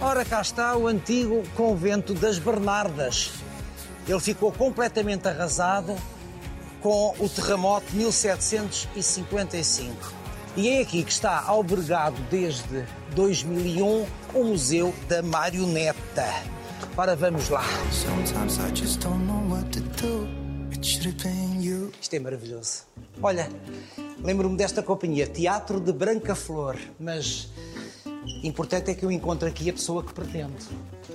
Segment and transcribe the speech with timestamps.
[0.00, 3.32] Ora, cá está o antigo convento das Bernardas.
[4.08, 5.94] Ele ficou completamente arrasado
[6.80, 9.94] com o terremoto de 1755.
[10.56, 16.24] E é aqui que está albergado desde 2001 o Museu da Marioneta.
[16.96, 17.62] Ora, vamos lá.
[20.82, 22.84] Isto é maravilhoso.
[23.22, 23.50] Olha,
[24.22, 27.48] lembro-me desta companhia, Teatro de Branca Flor, mas
[28.42, 30.54] importante é que eu encontre aqui a pessoa que pretendo.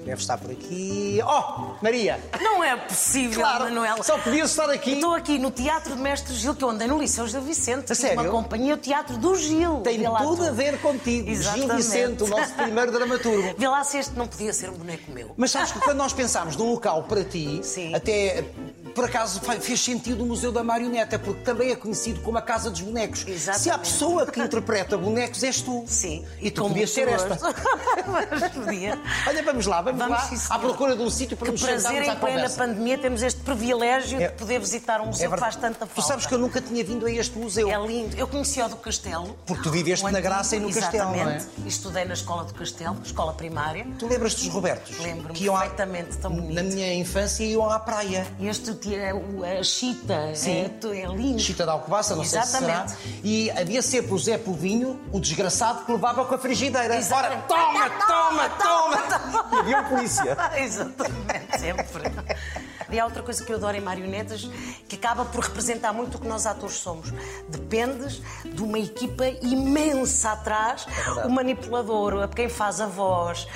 [0.05, 1.20] Deve estar por aqui.
[1.26, 2.20] Oh, Maria!
[2.40, 4.04] Não é possível, Claro, Manuela.
[4.04, 4.91] só podia estar aqui.
[4.94, 7.91] Estou aqui no Teatro de Mestre Gil, que eu andei no Liceu Gil Vicente.
[7.91, 8.22] A sério?
[8.22, 9.82] uma companhia, o Teatro do Gil.
[9.82, 10.44] Tem tudo tu.
[10.44, 11.26] a ver contigo.
[11.26, 11.76] Gil Exatamente.
[11.77, 13.55] Vicente, o nosso primeiro dramaturgo.
[13.58, 15.32] Vê lá se este não podia ser um boneco meu.
[15.36, 17.96] Mas sabes que quando nós pensámos num local para ti, Sim.
[17.96, 18.46] até
[18.95, 22.72] por acaso fez sentido o Museu da Marioneta, porque também é conhecido como a Casa
[22.72, 23.26] dos Bonecos.
[23.27, 23.62] Exatamente.
[23.63, 25.84] Se a pessoa que interpreta bonecos és tu.
[25.85, 26.26] Sim.
[26.41, 27.38] E tu podias ser esta.
[28.31, 28.98] Mas podia.
[29.27, 30.24] Olha, vamos lá, vamos, Vamos, lá.
[30.29, 33.41] sim, à procura de um sítio para Que nos prazer em plena pandemia temos este
[33.41, 35.93] privilégio É- de poder visitar um museu É que faz tanta falta.
[35.96, 37.70] Tu sabes que eu nunca tinha vindo a este museu.
[37.70, 38.15] É lindo.
[38.15, 39.37] Eu conheci-o do Castelo.
[39.46, 41.35] Porque tu viveste O na Graça e no Castelo, não é?
[41.35, 41.68] Exatamente.
[41.68, 43.85] Estudei na escola do Castelo, escola primária.
[43.99, 44.98] Tu lembras-te dos Robertos?
[44.99, 46.54] Lembro-me perfeitamente, tão bonito.
[46.54, 48.26] Na minha infância iam à praia.
[48.40, 50.32] Este tinha o- a Chita.
[50.36, 50.70] Sim.
[50.84, 51.40] É, é lindo.
[51.40, 52.92] Chita de Alcobaça, não sei se Exatamente.
[52.92, 53.02] será.
[53.24, 56.96] E havia sempre o Zé Povinho, o desgraçado, que levava com a frigideira.
[56.98, 57.44] Exatamente.
[57.52, 59.55] Ora, toma, toma, toma!
[59.55, 60.38] E havia um polícia.
[60.58, 62.12] Exatamente, sempre.
[62.92, 64.47] E há outra coisa que eu adoro em marionetas,
[64.88, 67.12] que acaba por representar muito o que nós atores somos.
[67.50, 70.86] Dependes de uma equipa imensa atrás,
[71.24, 73.47] É o manipulador, a quem faz a voz,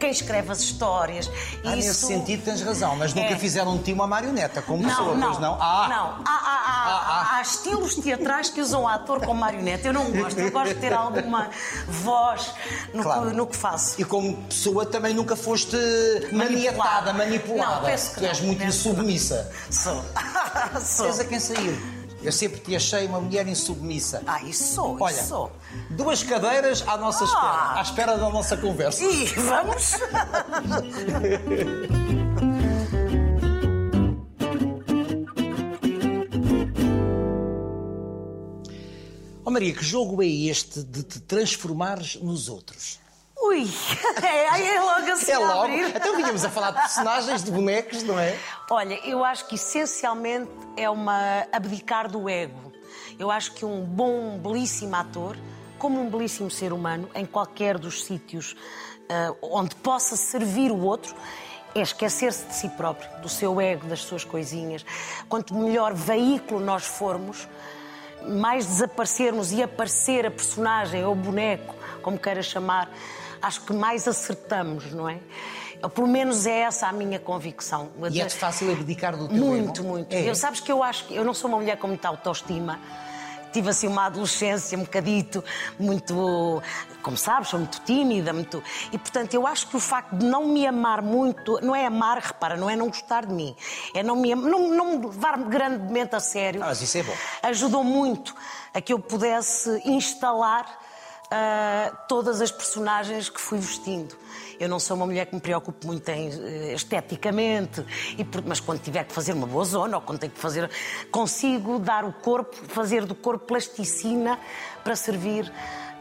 [0.00, 1.30] quem escreve as histórias.
[1.64, 3.38] Ah, nesse sentido tens razão, mas nunca É.
[3.38, 5.54] fizeram de ti uma marioneta, como Não, pessoa, não, pois não?
[5.60, 6.24] Ah, não.
[6.24, 9.88] Há, há- há- Ah, há estilos teatrais que usam ator como marioneta.
[9.88, 10.38] Eu não gosto.
[10.38, 11.48] Eu gosto de ter alguma
[11.88, 12.52] voz
[12.94, 13.30] no, Claro.
[13.30, 14.00] que, no que faço.
[14.00, 15.76] E como pessoa também nunca foste
[16.32, 17.74] maniatada, manipulada.
[17.76, 19.50] Não, penso que tu és muito insubmissa.
[19.70, 20.02] Sou.
[20.80, 21.06] sou.
[21.06, 21.98] És a quem sair.
[22.20, 24.22] Eu sempre te achei uma mulher insubmissa.
[24.26, 25.52] Ah, isso sou, Olha, isso sou.
[25.90, 27.78] duas cadeiras à nossa espera, Ah.
[27.78, 29.04] à espera da nossa conversa.
[29.04, 29.92] E vamos.
[39.58, 43.00] Maria, que jogo é este de te transformares nos outros?
[43.36, 43.68] Ui,
[44.22, 45.62] é, é logo assim É logo.
[45.64, 45.96] abrir.
[45.96, 48.38] Então vínhamos a falar de personagens, de bonecos, não é?
[48.70, 52.72] Olha, eu acho que essencialmente é uma abdicar do ego.
[53.18, 55.36] Eu acho que um bom, um belíssimo ator,
[55.76, 58.54] como um belíssimo ser humano, em qualquer dos sítios
[59.10, 61.16] ah, onde possa servir o outro,
[61.74, 64.84] é esquecer-se de si próprio, do seu ego, das suas coisinhas.
[65.28, 67.48] Quanto melhor veículo nós formos,
[68.26, 72.90] mais desaparecermos e aparecer a personagem ou o boneco, como queira chamar,
[73.40, 75.18] acho que mais acertamos, não é?
[75.82, 77.90] Ou Pelo menos é essa a minha convicção.
[78.10, 79.88] E é-te fácil abdicar do teu Muito, ego?
[79.88, 80.12] muito.
[80.12, 80.28] É.
[80.28, 82.80] Eu, sabes que eu acho que eu não sou uma mulher com muita autoestima.
[83.52, 85.42] Tive assim uma adolescência um bocadito
[85.78, 86.62] muito,
[87.02, 88.62] como sabes, sou muito tímida, muito.
[88.92, 92.18] E portanto eu acho que o facto de não me amar muito, não é amar,
[92.18, 93.56] repara, não é não gostar de mim,
[93.94, 96.62] é não me, não, não me levar grandemente a sério.
[96.62, 97.14] Ah, mas isso é bom.
[97.42, 98.34] Ajudou muito
[98.74, 100.66] a que eu pudesse instalar
[101.30, 104.16] ah, todas as personagens que fui vestindo.
[104.60, 107.84] Eu não sou uma mulher que me preocupe muito em, eh, esteticamente,
[108.16, 110.68] e por- mas quando tiver que fazer uma boa zona ou quando tenho que fazer.
[111.10, 114.38] consigo dar o corpo, fazer do corpo plasticina
[114.82, 115.52] para servir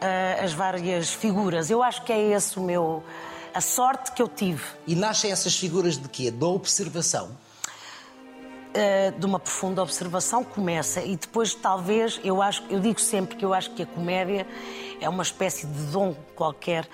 [0.01, 1.69] ah, as várias figuras.
[1.69, 3.03] Eu acho que é esse o meu.
[3.53, 4.63] a sorte que eu tive.
[4.85, 6.29] E nascem essas figuras de quê?
[6.31, 7.29] Da observação.
[8.75, 13.44] uh, de uma profunda observação começa e depois talvez eu acho eu digo sempre que
[13.44, 14.45] eu acho que a comédia
[15.01, 16.88] é uma espécie de dom qualquer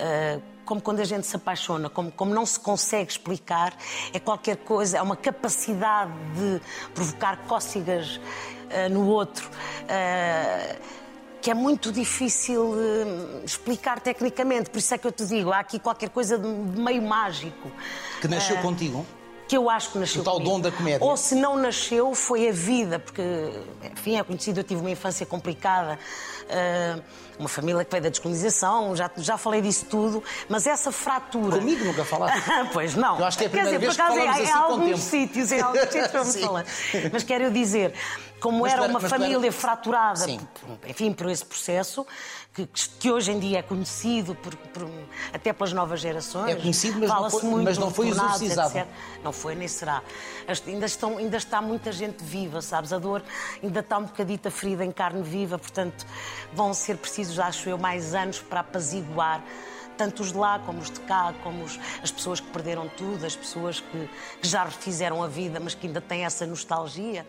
[0.00, 3.74] uh, como quando a gente se apaixona, como, como não se consegue explicar,
[4.12, 6.60] é qualquer coisa, é uma capacidade de
[6.94, 9.48] provocar cócegas uh, no outro.
[9.48, 11.00] uh,
[11.40, 15.60] que é muito difícil eh, explicar tecnicamente, por isso é que eu te digo, há
[15.60, 17.72] aqui qualquer coisa de meio mágico
[18.20, 19.06] Que nasceu contigo.
[19.48, 20.50] que eu acho que nasceu O tal comigo.
[20.50, 21.02] dom da comédia.
[21.04, 23.22] Ou se não nasceu, foi a vida, porque,
[23.90, 25.98] enfim, é conhecido, eu tive uma infância complicada,
[26.39, 26.39] eh,
[27.38, 31.56] uma família que veio da descolonização, já, já falei disso tudo, mas essa fratura...
[31.56, 32.44] Comigo nunca falaste.
[32.72, 33.18] pois não.
[33.18, 34.52] Eu acho que é a Quer primeira dizer, vez por acaso, que falamos em, assim
[34.52, 36.64] em alguns sítios, em alguns sítios vamos falar.
[37.12, 37.94] Mas quero dizer,
[38.40, 42.06] como Mas era uma mas tu era- família fraturada, por- enfim, por esse processo,
[42.54, 44.90] que, que hoje em dia é conhecido por- por-
[45.32, 46.50] até pelas novas gerações.
[46.50, 48.86] É conhecido, mas não foi- muito mas não foi tornados, etc.
[49.22, 50.02] Não foi, nem será.
[50.66, 52.92] Ainda, estão, ainda está muita gente viva, sabes?
[52.92, 53.22] A dor
[53.62, 56.06] ainda está um bocadito ferida em carne viva, portanto,
[56.52, 59.42] vão ser precisos, acho eu, mais anos para apaziguar
[59.96, 63.26] tanto os de lá como os de cá, como os- as pessoas que perderam tudo,
[63.26, 64.08] as pessoas que,
[64.40, 67.26] que já refizeram a vida, mas que ainda têm essa nostalgia.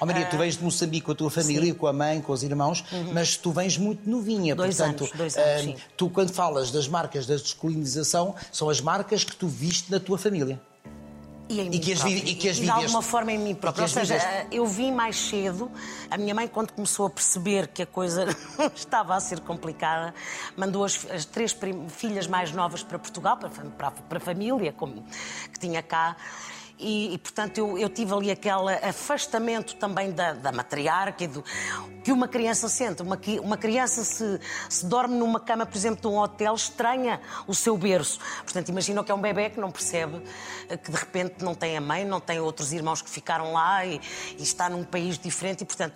[0.00, 0.28] Ó Maria, Ah.
[0.28, 3.36] tu vens de Moçambique com a tua família, com a mãe, com os irmãos, mas
[3.36, 4.52] tu vens muito novinha.
[4.54, 4.56] Uhum.
[4.56, 5.76] Dois portanto, anos, dois anos, ah, sim.
[5.96, 10.18] Tu, quando falas das marcas da descolonização, são as marcas que tu viste na tua
[10.18, 10.60] família.
[11.48, 12.82] E, E que as vi- e que as de viveste.
[12.86, 13.82] alguma forma em mim própria.
[13.84, 14.46] Ou E seja, viveste.
[14.50, 15.70] eu vim mais cedo.
[16.10, 18.24] A minha mãe, quando começou a perceber que a coisa
[18.74, 20.12] estava a ser complicada,
[20.56, 21.56] mandou as, as três
[21.88, 25.04] filhas mais novas para Portugal, para, para, para a família como,
[25.52, 26.16] que tinha cá.
[26.78, 31.42] E, e, portanto, eu, eu tive ali aquele afastamento também da, da matriarca e do
[32.04, 33.00] que uma criança sente.
[33.02, 34.38] Uma, uma criança se,
[34.68, 38.18] se dorme numa cama, por exemplo, de um hotel, estranha o seu berço.
[38.44, 40.22] Portanto, imagina que é um bebê que não percebe
[40.68, 43.84] eh, que de repente não tem a mãe, não tem outros irmãos que ficaram lá
[43.86, 43.98] e,
[44.38, 45.94] e está num país diferente e, portanto,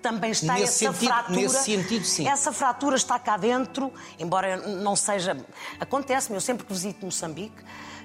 [0.00, 1.36] também está Nesse essa sentido- fratura.
[1.40, 2.28] nesse sentido, sim.
[2.28, 5.36] Essa fratura está cá dentro, embora não seja.
[5.80, 7.62] Acontece-me, eu sempre que visito Moçambique.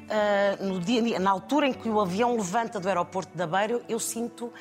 [0.09, 3.99] Eh, no dia, na altura em que o avião levanta do aeroporto da Beira, eu
[3.99, 4.51] sinto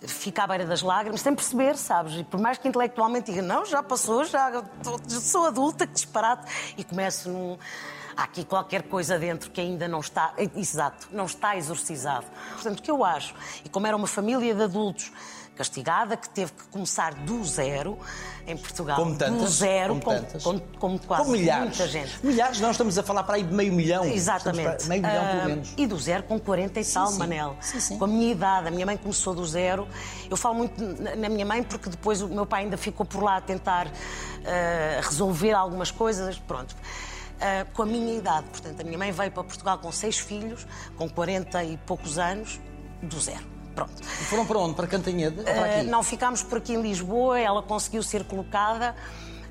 [0.00, 2.14] fica à beira das lágrimas, sem perceber, sabes?
[2.20, 6.46] E por mais que intelectualmente diga, não, já passou, já tô- sou adulta, que disparate,
[6.76, 7.58] e começo num.
[8.16, 12.26] Há aqui qualquer coisa dentro que ainda não está, exato, não está exorcizado.
[12.54, 13.34] Portanto, o que eu acho,
[13.64, 15.10] e como era uma família de adultos
[15.58, 17.98] castigada, que teve que começar do zero
[18.46, 18.96] em Portugal.
[18.96, 19.42] Como tantas.
[19.42, 20.42] Do zero, como, como, tantas.
[20.42, 21.76] como- como quase Com milhares.
[21.76, 22.18] muita gente.
[22.24, 24.04] Milhares, nós estamos a falar para aí de meio milhão.
[24.04, 24.86] Exatamente.
[24.88, 25.74] Meio milhão, pelo Ah, menos.
[25.76, 27.18] E do zero com 40 e tal, sim.
[27.18, 27.56] Manel.
[27.60, 27.98] Sim, sim.
[27.98, 28.68] Com a minha idade.
[28.68, 29.86] A minha mãe começou do zero.
[30.30, 30.82] Eu falo muito
[31.18, 33.88] na minha mãe porque depois o meu pai ainda ficou por lá a tentar
[34.46, 36.38] ah, resolver algumas coisas.
[36.38, 36.74] Pronto.
[37.40, 38.46] Ah, com a minha idade.
[38.50, 40.66] Portanto, a minha mãe veio para Portugal com seis filhos,
[40.96, 42.60] com 40 e poucos anos,
[43.02, 43.57] do zero.
[43.78, 44.02] Pronto.
[44.02, 44.74] E Foram para onde?
[44.74, 45.42] Para Cantanhede?
[45.42, 45.86] Para aqui?
[45.86, 48.94] não ficámos por aqui em Lisboa, ela conseguiu ser colocada.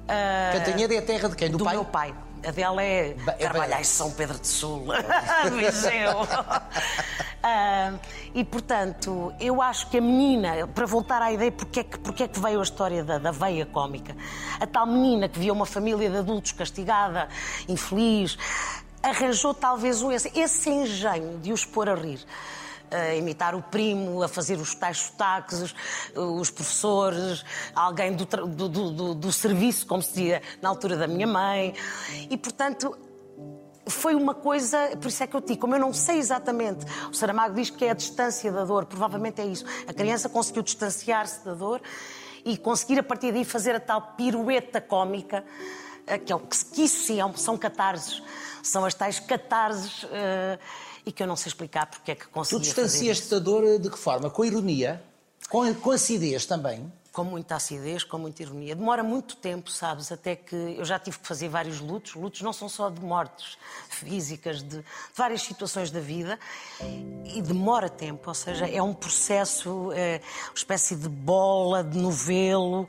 [0.08, 1.50] ah, Cantanhede é a terra de quem?
[1.50, 1.74] Do, do pai?
[1.76, 2.14] meu pai.
[2.46, 4.86] A dela é Ba- é Carvalhais, São Pedro de Sul,
[5.58, 6.28] Viseu.
[7.42, 7.94] Ah,
[8.34, 12.24] e, portanto, eu acho que a menina, para voltar à ideia, porque é que, porque
[12.24, 14.16] é que veio a história da, da veia cómica?
[14.60, 17.28] A tal menina que via uma família de adultos castigada,
[17.68, 18.38] infeliz,
[19.02, 22.20] arranjou talvez um, esse, esse engenho de os pôr a rir
[22.92, 25.74] a imitar o primo, a fazer os tais sotaques,
[26.16, 27.44] os, professores,
[27.76, 31.74] alguém do, do, do- do- serviço, como se dizia na altura da minha mãe.
[32.30, 32.98] E, portanto,
[33.90, 37.14] foi uma coisa, por isso é que eu digo, como eu não sei exatamente, o
[37.14, 39.66] Saramago diz que é a distância da dor, provavelmente é isso.
[39.88, 41.82] A criança conseguiu distanciar-se da dor
[42.44, 45.44] e conseguir a partir daí fazer a tal pirueta cómica,
[46.06, 48.22] eh, que, é o- que, isso sim é são catarses,
[48.64, 50.60] são as tais catarses eh,
[51.08, 52.88] e que eu não sei explicar porque é que Tu conseguia fazer isso.
[52.90, 54.30] distanciaste da dor de que forma?
[54.30, 55.02] Com ironia?
[55.50, 56.92] Com, com acidez também?
[57.14, 58.76] Com muita acidez, com muita ironia.
[58.76, 60.12] Demora muito tempo, sabes?
[60.12, 62.14] Até que eu já tive que fazer vários lutos.
[62.14, 63.58] Lutos não são só de mortes
[63.90, 64.84] físicas, de, de
[65.16, 66.38] várias situações da vida.
[67.26, 72.88] E demora tempo, ou seja, é um processo, é, uma espécie de bola, de novelo.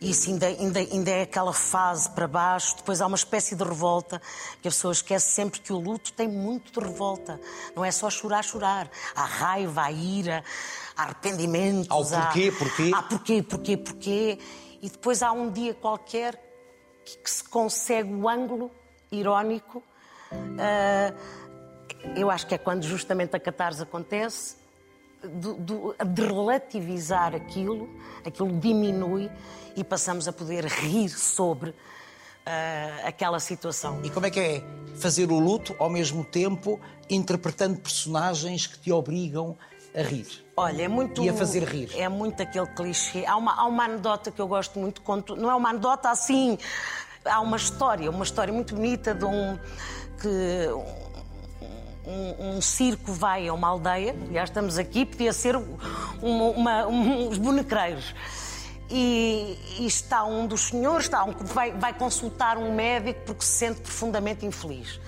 [0.00, 2.76] E isso ainda, ainda, ainda é aquela fase para baixo.
[2.76, 4.22] Depois há uma espécie de revolta,
[4.62, 7.40] que a pessoa esquece sempre que o luto tem muito de revolta.
[7.74, 8.88] Não é só chorar, chorar.
[9.14, 10.44] Há raiva, há ira,
[10.96, 11.90] há arrependimentos.
[11.90, 12.90] Ao há- porquê, porquê.
[12.94, 14.38] há porquê, porquê, porquê.
[14.80, 16.40] E depois há um dia qualquer
[17.04, 18.70] que, que se consegue o ângulo
[19.10, 19.82] irónico.
[20.60, 21.12] ah,
[22.14, 24.56] eu acho que é quando justamente a catarse acontece,
[25.22, 27.88] do- do- de relativizar aquilo,
[28.24, 29.30] aquilo diminui
[29.76, 31.74] e passamos a poder rir sobre
[32.46, 34.00] ah, aquela situação.
[34.02, 34.62] E como é que é
[34.96, 39.56] fazer o luto ao mesmo tempo interpretando personagens que te obrigam
[39.94, 40.26] a rir?
[40.56, 41.22] Olha, é muito.
[41.22, 41.90] E a fazer rir.
[41.96, 43.24] É muito aquele clichê.
[43.26, 46.58] Há uma, há uma anedota que eu gosto muito, conto, não é uma anedota assim.
[47.24, 49.58] Há uma história, uma história muito bonita de um.
[50.20, 50.68] que
[52.08, 57.28] um, um circo vai a uma aldeia, aliás, estamos aqui, podia ser uma, uma, um,
[57.28, 58.14] uns bonecreiros.
[58.90, 63.52] E, e está um dos senhores, está um, vai, vai consultar um médico porque se
[63.52, 64.98] sente profundamente infeliz.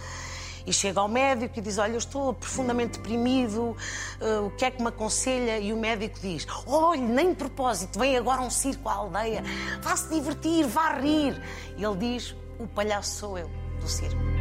[0.66, 3.74] E chega ao médico e diz: Olha, eu estou profundamente deprimido,
[4.20, 5.58] eh, o que é que me aconselha?
[5.58, 9.42] E o médico diz: Olha, nem de propósito, vem agora um circo à aldeia,
[9.80, 11.42] vá-se divertir, vá rir.
[11.78, 14.39] E ele diz: O palhaço sou eu, do circo.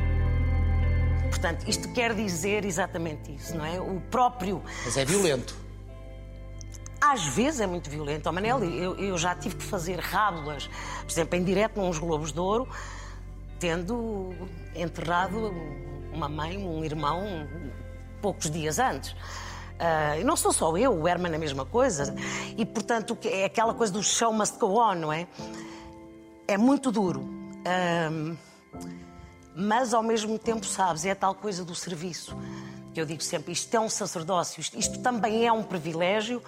[1.30, 3.80] Portanto, isto quer dizer exatamente isso, não é?
[3.80, 4.62] O próprio.
[4.84, 5.56] Mas é violento.
[7.00, 8.28] às vezes é muito violento.
[8.28, 12.32] Oh, Manel, eu, eu já tive que fazer rábulas, por exemplo, em direto nos Globos
[12.32, 12.68] de Ouro,
[13.60, 14.34] tendo
[14.76, 15.54] enterrado
[16.14, 17.48] uma mãe, um irmão,
[18.22, 19.12] poucos dias antes.
[19.12, 22.14] Uh, não sou só eu, o Herman é a mesma coisa.
[22.58, 25.26] E, portanto, é aquela coisa do show must go on, não é?
[26.48, 27.22] É muito duro.
[27.22, 28.38] Uh,
[29.60, 32.36] mas, ao mesmo tempo, sabes, é a tal coisa do serviço.
[32.94, 36.42] Que eu digo sempre, isto é um sacerdócio, isto, isto também é um privilégio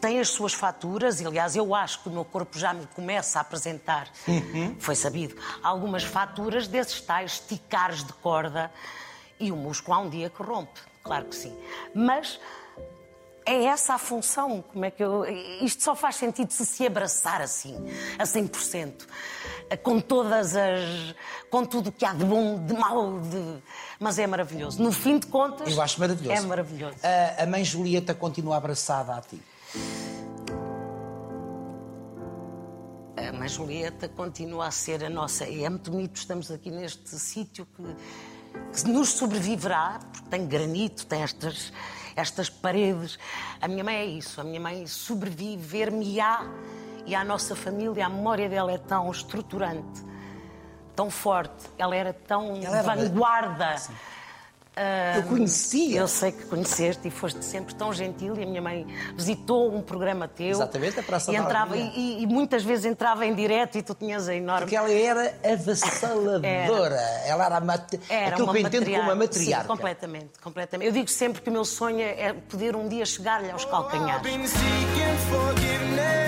[0.00, 3.38] tem as suas faturas, e aliás, eu acho que o meu corpo já me começa
[3.38, 4.74] a apresentar, uhum.
[4.80, 8.68] foi sabido, algumas faturas desses tais esticares de corda
[9.38, 11.56] e o músculo há um dia que rompe, claro que sim.
[11.94, 12.40] Mas
[13.46, 14.62] é essa a função.
[14.72, 15.24] Como é que eu...
[15.60, 17.76] Isto só faz sentido se se abraçar assim,
[18.18, 19.06] a 100%,
[19.76, 21.14] com todas as.
[21.50, 23.62] com tudo o que há de bom, de mau, de...
[23.98, 24.82] mas é maravilhoso.
[24.82, 25.70] No fim de contas.
[25.72, 26.42] Eu acho maravilhoso.
[26.42, 26.96] É maravilhoso.
[27.02, 29.40] A, a mãe Julieta continua abraçada a ti.
[33.16, 35.46] A mãe Julieta continua a ser a nossa.
[35.46, 41.06] E é muito bonito, estamos aqui neste sítio que, que nos sobreviverá, porque tem granito,
[41.06, 41.72] tem estas,
[42.16, 43.18] estas paredes.
[43.60, 46.46] A minha mãe é isso, a minha mãe sobreviver-me-á
[47.06, 50.04] e à nossa família, a memória dela é tão estruturante,
[50.94, 53.78] tão forte, ela era tão ela era vanguarda.
[53.78, 53.94] Sim
[55.16, 56.00] eu conhecia.
[56.00, 59.82] Eu sei que conheceste e foste sempre tão gentil e a minha mãe visitou um
[59.82, 60.48] programa teu.
[60.48, 64.28] Exatamente, a Praça e entrava e, e, muitas vezes entrava em direto e tu tinhas
[64.28, 64.62] a enorme.
[64.62, 66.46] Porque ela era avassaladora.
[66.46, 67.00] era.
[67.26, 67.94] Ela era, a mat...
[68.08, 69.62] era aquilo que eu entendo como uma matriarca.
[69.62, 70.88] Sim, completamente, completamente.
[70.88, 74.22] Eu digo sempre que o meu sonho é poder um dia chegar-lhe aos calcanhares.
[75.32, 76.21] Oh,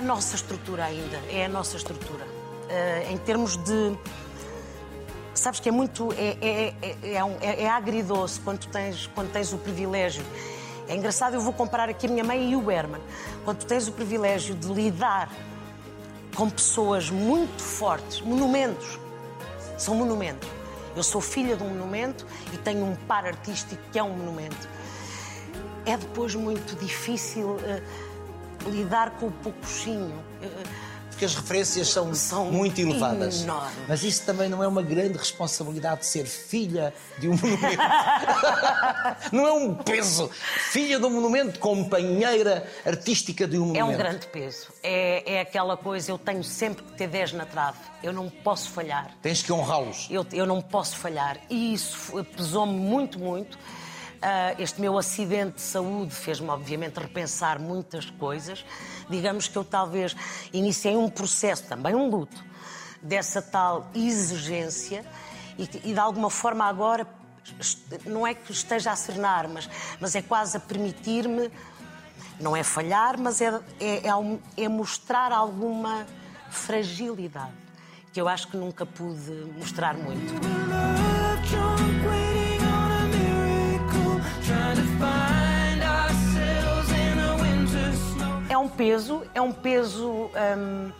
[0.00, 2.24] a nossa estrutura ainda, é a nossa estrutura.
[2.24, 3.96] Uh, em termos de.
[5.34, 6.10] Sabes que é muito.
[6.14, 10.24] É, é, é, é, um, é, é agridoce quando tens, quando tens o privilégio.
[10.88, 13.00] É engraçado, eu vou comparar aqui a minha mãe e o Herman.
[13.44, 15.30] Quando tens o privilégio de lidar
[16.34, 18.98] com pessoas muito fortes, monumentos,
[19.76, 20.48] são monumentos.
[20.96, 24.66] Eu sou filha de um monumento e tenho um par artístico que é um monumento
[25.86, 27.82] é depois muito difícil uh,
[28.66, 30.22] lidar com o poucochinho.
[31.20, 33.42] Porque as referências são, são muito elevadas.
[33.42, 33.74] Enormes.
[33.86, 37.82] Mas isso também não é uma grande responsabilidade de ser filha de um monumento.
[39.30, 40.30] não é um peso.
[40.70, 43.90] Filha de um monumento, companheira artística de um monumento.
[43.90, 44.68] É um grande peso.
[44.82, 47.78] É, é aquela coisa, eu tenho sempre que ter 10 na trave.
[48.02, 49.10] Eu não posso falhar.
[49.20, 50.08] Tens que honrá-los.
[50.10, 51.36] Eu, eu não posso falhar.
[51.50, 53.58] E isso pesou-me muito, muito.
[54.20, 58.64] Uh, este meu acidente de saúde fez-me, obviamente, repensar muitas coisas.
[59.08, 60.14] Digamos que eu talvez
[60.52, 62.44] iniciei um processo, também um luto,
[63.02, 65.04] dessa tal exigência
[65.58, 67.06] e, e de alguma forma agora
[68.06, 71.50] não é que esteja a serenar, mas, mas é quase a permitir-me,
[72.38, 73.48] não é falhar, mas é,
[73.80, 76.06] é, é, é mostrar alguma
[76.50, 77.52] fragilidade
[78.12, 80.34] que eu acho que nunca pude mostrar muito.
[88.80, 90.90] Peso, é um peso, hum,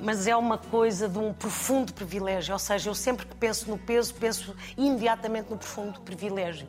[0.00, 2.52] mas é uma coisa de um profundo privilégio.
[2.52, 6.68] Ou seja, eu sempre que penso no peso, penso imediatamente no profundo privilégio.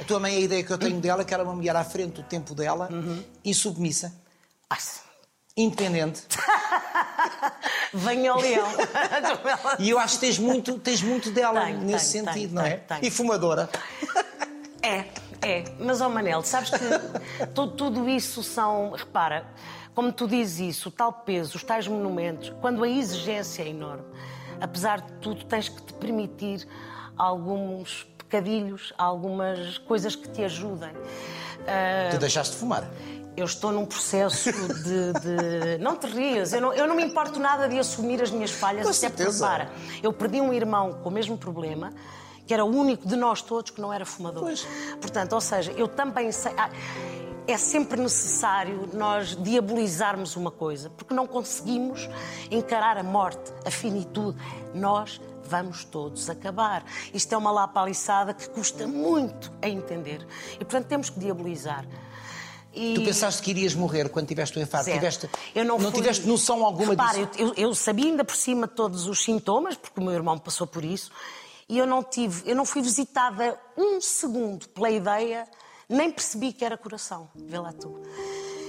[0.00, 1.82] A tua mãe, a ideia que eu tenho dela é que era uma mulher à
[1.82, 3.20] frente do tempo dela, uhum.
[3.44, 4.14] insubmissa,
[4.70, 4.78] ah,
[5.56, 6.22] independente.
[7.92, 8.68] Venha ao leão.
[9.80, 12.62] e eu acho que tens muito, tens muito dela tenho, nesse tenho, sentido, tenho, não
[12.62, 12.80] é?
[13.02, 13.68] E fumadora.
[14.80, 15.04] É,
[15.44, 15.64] é.
[15.78, 18.90] Mas, ó oh Manel, sabes que tudo, isso são.
[18.90, 19.46] Repara,
[19.94, 24.04] como tu dizes isso, o tal peso, os tais monumentos, quando a exigência é enorme,
[24.60, 26.66] apesar de tudo, tens que te permitir
[27.16, 30.90] alguns pecadilhos, algumas coisas que te ajudem.
[30.90, 32.10] Uh...
[32.10, 32.88] Tu deixaste de fumar?
[33.36, 35.12] Eu estou num processo de.
[35.12, 35.78] de...
[35.80, 38.82] Não te rias, eu não, eu não me importo nada de assumir as minhas falhas,
[38.82, 39.46] Com até certeza.
[39.46, 39.70] porque, para,
[40.02, 41.92] eu perdi um irmão com o mesmo problema
[42.46, 44.44] que era o único de nós todos que não era fumador.
[44.44, 44.66] Pois.
[45.00, 46.52] Portanto, ou seja, eu também sei.
[46.56, 46.70] Ah,
[47.46, 52.08] é sempre necessário nós diabolizarmos uma coisa, porque não conseguimos
[52.50, 54.38] encarar a morte, a finitude.
[54.74, 56.84] Nós vamos todos acabar.
[57.12, 60.26] Isto é uma lapaliçada que custa muito a entender.
[60.54, 61.86] E, portanto, temos que diabolizar.
[62.72, 62.94] E...
[62.94, 64.90] Tu pensaste que irias morrer quando tiveste o infarto?
[64.90, 66.00] Tiveste, eu não, não fui...
[66.00, 67.38] tiveste noção alguma Repare, disso?
[67.38, 70.84] Eu, eu sabia ainda por cima todos os sintomas, porque o meu irmão passou por
[70.84, 71.12] isso,
[71.68, 75.46] e eu não tive, eu não fui visitada um segundo pela ideia,
[75.88, 78.00] nem percebi que era coração, vê lá tu.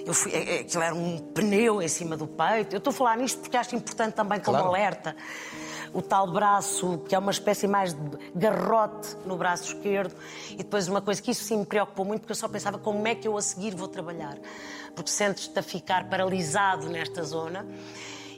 [0.05, 2.75] Eu fui, é, é, aquilo era um pneu em cima do peito.
[2.75, 4.69] Eu estou a falar nisto porque acho importante também como Claro.
[4.73, 5.15] alerta.
[5.93, 10.13] O tal braço, que é uma espécie mais de garrote no braço esquerdo.
[10.51, 13.07] E depois uma coisa que isso sim me preocupou muito, porque eu só pensava como
[13.07, 14.37] é que eu a seguir vou trabalhar.
[14.95, 17.65] Porque sentes-te a ficar paralisado nesta zona.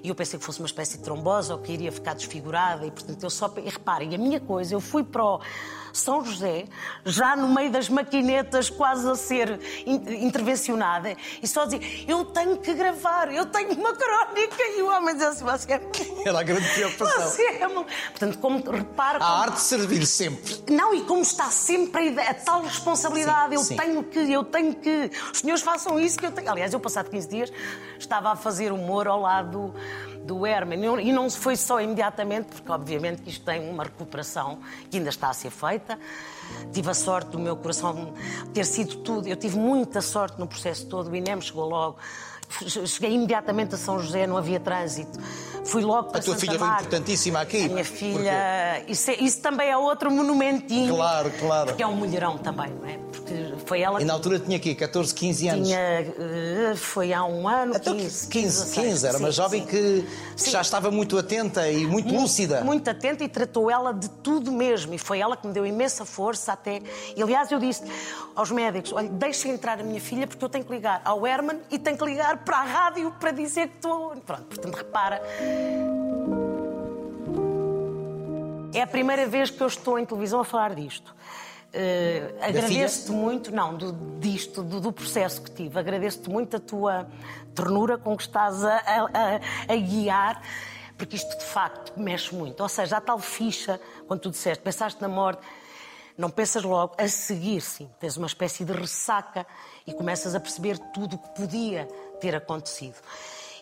[0.03, 2.85] E eu pensei que fosse uma espécie de trombose ou que iria ficar desfigurada.
[2.85, 3.51] E, portanto, eu só...
[3.57, 5.39] E reparem, a minha coisa, eu fui para o
[5.97, 6.65] São José,
[7.05, 12.57] já no meio das maquinetas, quase a ser in- intervencionada, e só dizia, eu tenho
[12.57, 14.63] que gravar, eu tenho uma crónica.
[14.77, 15.81] E o homem dizia assim, você é...
[16.27, 17.23] Era a grande preocupação.
[17.29, 19.17] Você é mal-" Portanto, como repara...
[19.17, 20.63] A como- arte de servir sempre.
[20.69, 23.75] não, e como está sempre a, tal responsabilidade, Sim, eu sim.
[23.75, 26.49] tenho que, eu tenho que, os senhores façam isso que eu tenho.
[26.51, 27.51] Aliás, eu passado 15 dias
[27.99, 29.73] estava a fazer humor ao lado
[30.25, 34.59] do Herman e não- foi só imediatamente, porque obviamente que isto tem uma recuperação
[34.89, 35.97] que ainda está a ser feita.
[36.71, 38.13] Tive a sorte do meu coração
[38.53, 41.97] ter sido tudo, eu tive muita sorte no processo todo, o INEM chegou logo.
[42.85, 45.19] Cheguei imediatamente a São José, não havia trânsito.
[45.65, 46.83] Fui logo para A tua Santa filha foi Marta.
[46.83, 47.65] importantíssima aqui.
[47.65, 48.83] A minha filha.
[48.87, 50.95] Isso, é- isso também é outro monumentinho.
[50.95, 51.67] Claro, claro.
[51.67, 52.97] Porque é um mulherão também, não é?
[53.11, 55.67] Porque foi ela E na altura tinha aqui 14, 15 anos.
[55.67, 55.77] tinha.
[55.79, 58.27] eh, Foi há um ano, Então, 15.
[58.29, 58.87] 15, 16.
[58.87, 59.67] 15, era uma Sim, jovem sim.
[59.67, 60.05] que
[60.37, 60.51] Sim.
[60.51, 62.61] já estava muito atenta e muito lúcida.
[62.61, 64.93] Muito atenta e tratou ela de tudo mesmo.
[64.93, 66.81] E foi ela que me deu imensa força até.
[67.15, 67.83] E, aliás, eu disse
[68.35, 71.59] aos médicos: olha, deixem entrar a minha filha porque eu tenho que ligar ao Herman
[71.69, 74.09] e tenho que ligar para a rádio para dizer que estou.
[74.25, 75.21] Pronto, portanto, repara.
[78.73, 81.15] É a primeira vez que eu estou em televisão a falar disto.
[81.73, 85.79] Eh, Agradeço-te muito, não, do, disto, do, do processo que tive.
[85.79, 87.07] Agradeço-te muito a tua
[87.55, 90.41] ternura com que estás a, a- a- guiar,
[90.97, 92.61] porque isto de facto mexe muito.
[92.61, 95.41] Ou seja, a tal ficha, quando tu disseste, pensaste na morte,
[96.17, 99.45] não pensas logo, a seguir sim, tens uma espécie de ressaca
[99.85, 101.85] e começas a perceber tudo o que podia
[102.19, 102.95] ter acontecido.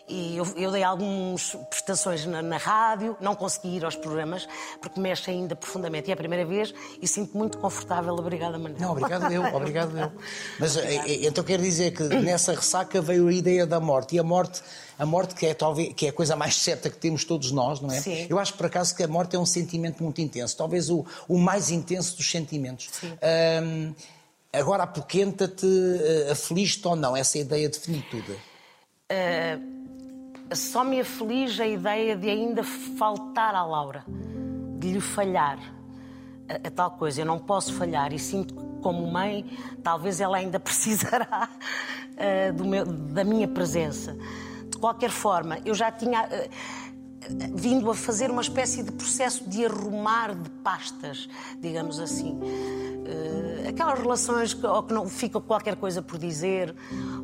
[0.08, 4.48] E eu, eu dei algumas prestações na, na rádio, não consegui ir aos programas,
[4.80, 6.08] porque mexe ainda profundamente.
[6.08, 6.72] E é a primeira vez
[7.02, 8.14] e sinto muito confortável.
[8.14, 8.78] Obrigada, Manel.
[8.78, 10.12] Não, obrigado eu, obrigado eu.
[10.60, 14.14] Mas eh, eh, então quero dizer que nessa ressaca veio a ideia da morte.
[14.14, 14.62] E a morte,
[14.96, 17.80] a morte que é talvez que é a coisa mais certa que temos todos nós,
[17.80, 18.00] não é?
[18.00, 18.26] Sim.
[18.30, 21.36] Eu acho por acaso que a morte é um sentimento muito intenso, talvez o, o
[21.36, 22.90] mais intenso dos sentimentos.
[23.20, 23.92] Ahm,
[24.52, 28.36] agora apoquenta-te, eh, aflige-te ou não essa ideia de finitude?
[30.52, 34.04] Só me aflige a ideia de ainda faltar à Laura,
[34.78, 35.58] de lhe falhar.
[36.48, 39.44] A, tal coisa, eu não posso falhar e sinto como mãe,
[39.82, 41.48] talvez ela ainda precisará
[42.54, 44.16] do meu- da minha presença.
[44.70, 46.48] De qualquer forma, eu já tinha eh,
[47.54, 51.28] vindo a fazer uma espécie de processo de arrumar de pastas,
[51.60, 52.38] digamos assim.
[53.08, 56.74] Eh, aquelas relações que, ou que não fica qualquer coisa por dizer,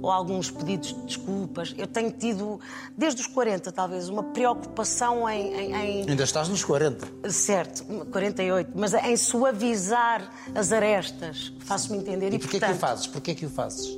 [0.00, 1.74] ou alguns pedidos de desculpas.
[1.76, 2.60] Eu tenho tido,
[2.96, 7.06] desde os 40 talvez, uma preocupação em- em- em Ainda estás nos 40.
[7.30, 12.32] Certo, 48, mas em suavizar as arestas, faço-me entender.
[12.32, 13.06] E porquê que o portanto, fazes?
[13.06, 13.88] Porquê que o fazes?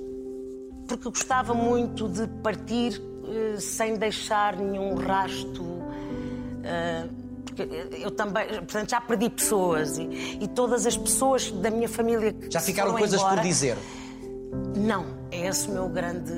[0.89, 5.65] Porque gostava muito de partir eh, sem deixar nenhum rasto.
[7.45, 7.63] Porque
[8.03, 12.51] eu também, portanto, já perdi pessoas e, e todas as pessoas da minha família que
[12.51, 13.77] Já ficaram coisas embora, por dizer.
[14.77, 16.33] não, é esse o meu grande,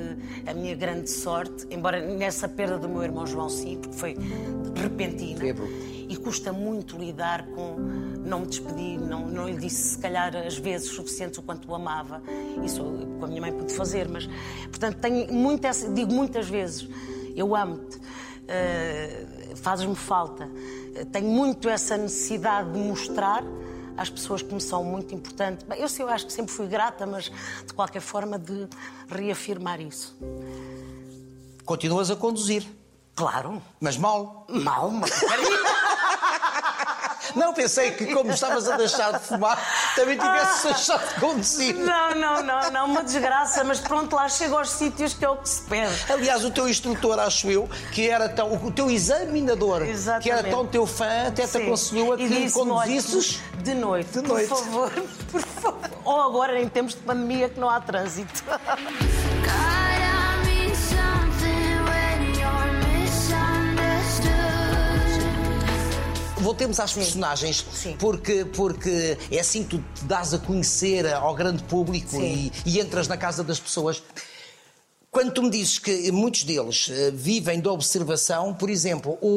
[0.45, 4.15] a minha grande sorte, embora nessa perda do meu irmão João sim, porque foi
[4.75, 5.49] repentina.
[5.51, 5.97] Abrupto.
[6.09, 7.75] E custa muito lidar com
[8.23, 11.75] não me despedir, não, não lhe disse se calhar as vezes suficientes o quanto o
[11.75, 12.21] amava.
[12.63, 12.81] Isso
[13.19, 14.25] com a minha mãe pude fazer, mas
[14.69, 16.87] portanto tenho muito essa, digo muitas vezes,
[17.35, 17.99] eu amo-te,
[18.47, 19.25] eh,
[19.61, 20.49] fazes-me falta.
[20.95, 23.43] Eh, Tenho muito essa necessidade de mostrar
[23.97, 25.65] às pessoas que me são muito importantes.
[25.65, 27.31] Bem, eu sei, eu acho que sempre fui grata, mas
[27.65, 28.67] de qualquer forma de
[29.09, 30.15] reafirmar isso.
[31.65, 32.65] Continuas a conduzir,
[33.15, 34.45] Claro, mas mal.
[34.47, 35.09] mal, mas
[37.35, 39.57] Não, pensei que como estavas a deixar de fumar,
[39.95, 41.75] também tivesses deixado de conduzir.
[41.75, 45.37] Não, não, não, não, uma desgraça, mas pronto, lá chego aos sítios que é o
[45.37, 45.93] que se pede.
[46.11, 48.53] Aliás, o teu instrutor, acho eu, que era tão.
[48.53, 50.49] O teu examinador, que era Exatamente.
[50.49, 51.63] tão teu fã, até te Sim.
[51.63, 53.39] aconselhou a que conduzisses.
[53.61, 54.47] de noite, De noite.
[54.47, 54.91] por favor,
[55.31, 55.89] por favor.
[56.05, 58.43] Ou agora em tempos de pandemia que não há trânsito.
[66.47, 67.97] Voltemos às personagens, Sim.
[67.99, 72.79] porque, porque é assim que tu te dás a conhecer ao grande público e, e
[72.79, 74.01] entras na casa das pessoas.
[75.11, 79.27] Quando tu me dizes que muitos deles eh, vivem da observação, por exemplo, um,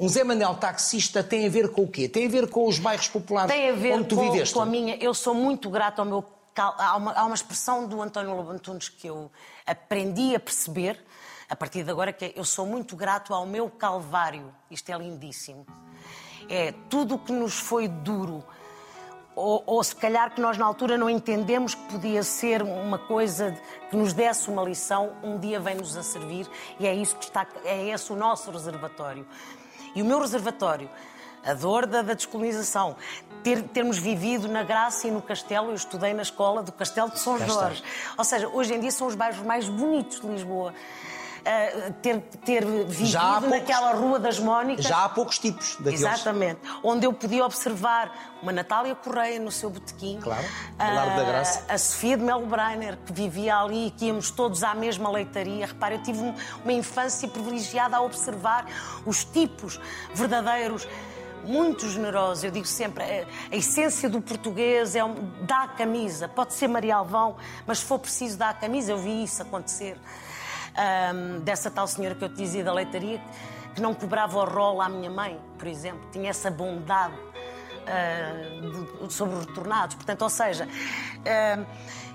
[0.00, 2.08] um, um Zé Manel taxista tem a ver com o quê?
[2.08, 4.54] Tem a ver com os bairros populares Tem a ver onde tu com, viveste?
[4.54, 4.96] com a minha.
[4.96, 6.24] Eu sou muito grata ao meu
[6.56, 9.30] há, uma, há uma expressão do António Lobo Antunes que eu
[9.66, 10.98] aprendi a perceber
[11.46, 14.50] a partir de agora, que é eu sou muito grato ao meu calvário.
[14.70, 15.66] Isto é lindíssimo.
[16.48, 18.44] É tudo o que nos foi duro,
[19.34, 23.54] ou, ou se calhar que nós na altura não entendemos que podia ser uma coisa
[23.90, 26.48] que nos desse uma lição, um dia vem-nos a servir
[26.80, 29.26] e é isso que está, é esse o nosso reservatório.
[29.94, 30.88] E o meu reservatório,
[31.44, 32.96] a dor da, da descolonização,
[33.42, 37.18] ter- termos vivido na Graça e no Castelo, eu estudei na escola do Castelo de
[37.20, 37.38] São.
[37.38, 37.82] Jorge.
[38.16, 40.72] Ou seja, hoje em dia são os bairros mais bonitos de Lisboa.
[41.48, 44.84] Ah, ter, ter vivido poucos- naquela Rua das Mónicas.
[44.84, 46.00] Já há poucos tipos daqueles.
[46.00, 46.60] Exatamente.
[46.82, 50.18] Onde eu podia observar uma Natália Correia no seu botequim.
[50.20, 50.44] Claro,
[50.76, 51.64] ao Largo da Graça.
[51.68, 55.66] A Sofia de Melo Breiner, que vivia ali e que íamos todos à mesma leitaria.
[55.66, 58.66] Repara, eu tive um- uma infância privilegiada a observar
[59.06, 59.78] os tipos
[60.14, 60.88] verdadeiros.
[61.44, 65.14] Muito generosos, eu digo sempre, a, a essência do português é um,
[65.48, 69.22] a camisa, pode ser Maria Alvão, mas se for preciso dar a camisa, eu vi
[69.22, 69.96] isso acontecer.
[70.76, 73.20] Ahm, dessa tal senhora que eu te dizia da leitaria,
[73.74, 77.14] que não cobrava o rolo à minha mãe, por exemplo, tinha essa bondade
[77.86, 79.94] ah, de- sobre os retornados.
[79.96, 80.68] Portanto, ou seja,
[81.26, 81.64] ah,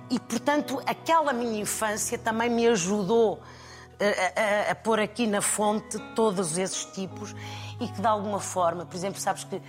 [0.09, 3.41] e portanto, aquela minha infância também me ajudou
[3.99, 7.33] a, a- a pôr aqui na fonte todos esses tipos
[7.79, 9.59] e que de alguma forma, por exemplo, sabes que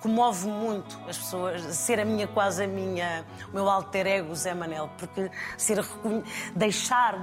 [0.00, 4.54] comove muito as pessoas, ser a minha, quase a minha, o meu alter ego, Zé
[4.54, 5.84] Manel, porque ser
[6.54, 7.18] deixar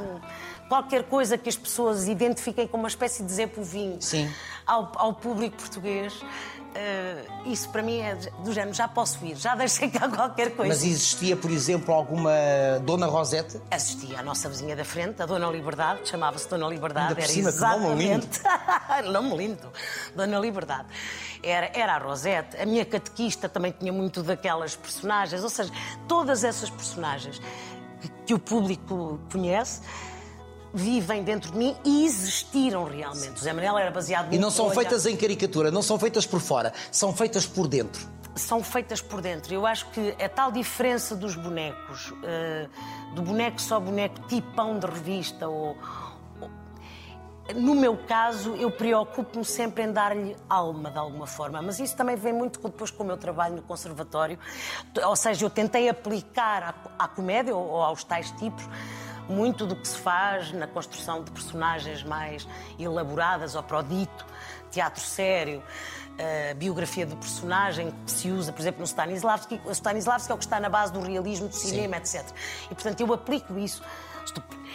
[0.68, 4.00] qualquer coisa que as pessoas identifiquem como uma espécie de Zé Povinho
[4.66, 6.14] ao, ao público português,
[6.76, 10.68] eh, isso para mim é do género, já posso ir, já deixei cá qualquer coisa.
[10.68, 12.32] Mas existia, por exemplo, alguma
[12.84, 13.62] Dona Rosete?
[13.72, 17.10] Assistia à nossa vizinha da frente, a Dona Liberdade, chamava-se Dona Liberdade.
[17.10, 18.28] Ainda era cima, que nome lindo.
[18.28, 19.08] exatamente.
[19.12, 19.72] nome lindo.
[20.14, 20.88] Dona Liberdade.
[21.42, 22.58] Era, era a Rosete.
[22.58, 25.72] A minha catequista também tinha muito daquelas personagens, ou seja,
[26.08, 27.42] todas essas personagens
[28.26, 29.82] que o público conhece
[30.76, 33.36] vivem dentro de mim e existiram realmente.
[33.36, 36.26] O Zé Manuel era baseado E não são no feitas em caricatura, não são feitas
[36.26, 38.08] por fora, são feitas por dentro.
[38.36, 39.54] são feitas por dentro.
[39.54, 42.68] Eu acho que a tal diferença dos bonecos, eh,
[43.16, 45.78] do boneco só boneco tipão de revista, ou,
[46.42, 46.50] ou-
[47.56, 52.18] no meu caso, eu preocupo-me sempre em dar-lhe alma de alguma forma, mas isso também
[52.18, 54.38] vem muito depois com o meu trabalho no conservatório.
[55.06, 58.68] Ou seja, eu tentei aplicar à, à comédia ou aos tais tipos
[59.28, 62.48] muito do que se faz na construção de personagens mais
[62.80, 64.26] elaboradas ou para o dito,
[64.72, 65.64] teatro sério,
[66.18, 69.60] a biografia do personagem que se usa, por exemplo, no Stanislavski.
[69.66, 72.26] O Stanislavski é o que está na base do realismo do cinema, etc.
[72.66, 73.82] E, portanto, eu aplico isso.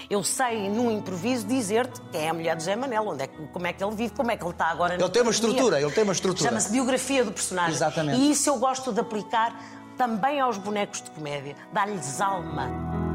[0.08, 3.66] Eu sei, num improviso, dizer-te quem é a mulher do Zé Manel, onde é, como
[3.66, 5.90] é que ele vive, como é que ele está agora Ele tem uma estrutura, ele
[5.90, 6.48] tem uma estrutura.
[6.48, 7.74] Chama-se biografia do personagem.
[7.74, 8.20] Exatamente.
[8.20, 9.54] E isso eu gosto de aplicar
[9.96, 13.09] também aos bonecos de comédia, dar-lhes alma.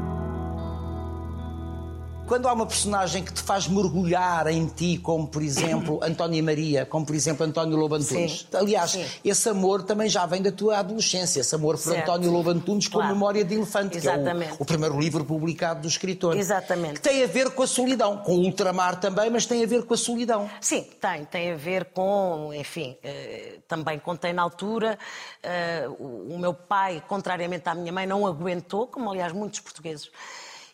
[2.26, 6.84] Quando há uma personagem que te faz mergulhar em ti, como por exemplo Antónia Maria,
[6.84, 8.40] como por exemplo António Lobo Antunes.
[8.50, 8.56] Sim.
[8.56, 9.04] Aliás, Sim.
[9.24, 12.00] esse amor também já vem da tua adolescência, esse amor por Certo.
[12.10, 13.14] António Lobo Antunes com Claro.
[13.14, 14.52] Memória de Elefante, que é Exatamente.
[14.54, 16.36] o, o primeiro livro publicado do escritor.
[16.36, 16.94] Exatamente.
[16.94, 19.84] Que tem a ver com a solidão, com o ultramar também, mas tem a ver
[19.84, 20.50] com a solidão.
[20.60, 21.24] Sim, tem.
[21.26, 24.98] Tem a ver com, enfim, eh, também contei na altura,
[25.42, 30.10] eh, o, o meu pai, contrariamente à minha mãe, não aguentou, como aliás muitos portugueses,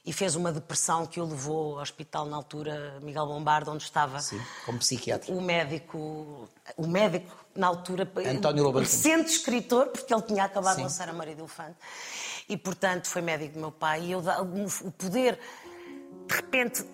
[0.05, 4.19] e fez uma depressão que o levou ao hospital na altura, Miguel Bombardo, onde estava
[4.19, 5.33] Sim, como psiquiatra.
[5.33, 10.79] o médico, o médico na altura, António Lobo recente escritor, porque ele tinha acabado Sim.
[10.79, 11.77] de lançar a Maria do Elefante,
[12.49, 15.39] e portanto foi médico do meu pai, e eu o poder,
[16.27, 16.85] de repente,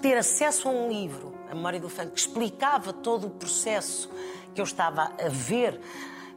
[0.00, 4.10] ter acesso a um livro, a Memória do Elefante, que explicava todo o processo
[4.52, 5.80] que eu estava a ver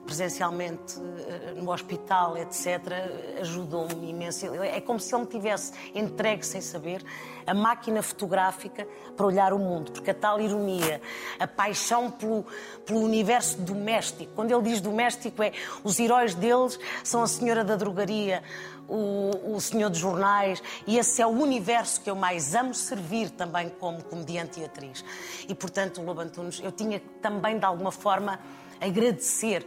[0.06, 2.68] presencialmente eh, no hospital, etc.,
[3.42, 4.46] ajudou-me imenso.
[4.64, 7.04] É como se ele me tivesse entregue, sem saber,
[7.46, 11.02] a máquina fotográfica para olhar o mundo, porque a tal ironia,
[11.40, 12.46] a paixão pelo,
[12.86, 15.52] pelo universo doméstico, quando ele diz doméstico, é
[15.84, 18.44] os heróis deles são a senhora da drogaria,
[18.88, 23.30] o, o senhor dos jornais, e esse é o universo que eu mais amo servir
[23.32, 25.04] também como comediante e atriz.
[25.48, 28.40] E, portanto, o Lobo Antunes, eu tinha também, de alguma forma,
[28.86, 29.66] agradecer.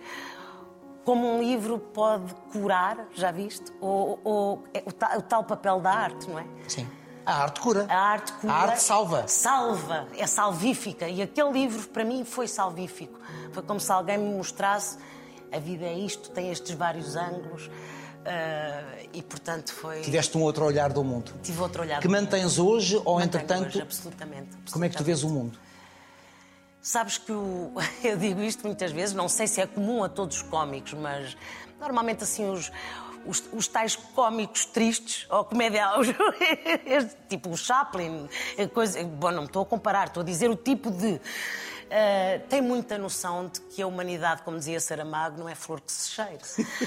[1.04, 3.72] Como um livro pode curar, já viste?
[3.80, 6.46] Ou, ou é o, tal, o tal papel da arte, não é?
[6.68, 6.86] Sim.
[7.24, 7.86] A arte cura.
[7.88, 8.52] A arte cura.
[8.52, 9.28] A arte salva.
[9.28, 11.08] Salva, é salvífica.
[11.08, 13.18] E aquele livro, para mim, foi salvífico.
[13.52, 14.98] Foi como se alguém me mostrasse
[15.52, 17.70] a vida é isto, tem estes vários ângulos.
[18.24, 20.00] ah, e, portanto, foi.
[20.02, 21.32] Tiveste um outro olhar do mundo.
[21.42, 22.00] Tive outro olhar.
[22.00, 25.58] Que mantens hoje ou, Mantenho entretanto, hoje, absolutamente, como é que tu vês o mundo?
[26.88, 27.70] Sabes que o...
[28.02, 31.36] eu digo isto muitas vezes, não sei se é comum a todos os cómicos, mas
[31.78, 32.72] normalmente assim os,
[33.26, 36.08] os, os tais cómicos tristes, ou comédia, os-
[37.28, 40.56] tipo o Chaplin, eh, coisa, bom, não me estou a comparar, estou a dizer o
[40.56, 41.20] tipo de.
[41.90, 45.92] eh, tem muita noção de que a humanidade, como dizia Saramago, não é flor que
[45.92, 46.38] se cheire.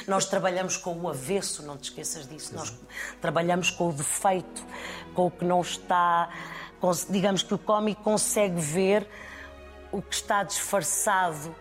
[0.07, 2.55] Nós trabalhamos com o avesso, não te esqueças disso.
[2.55, 2.73] Nós
[3.21, 4.65] trabalhamos com o defeito,
[5.13, 6.27] com o que não está.
[6.79, 9.07] com- digamos que o cómico consegue ver
[9.91, 11.55] o que está disfarçado,